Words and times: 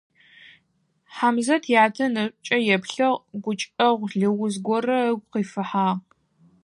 Хьамзэт 1.13 1.63
ятэ 1.83 2.05
нэшӀукӀэ 2.13 2.57
еплъыгъ, 2.75 3.09
гукӀэгъу 3.43 4.11
лыуз 4.19 4.55
горэ 4.65 4.97
ыгу 5.11 5.27
къыфихьагъ. 5.31 5.95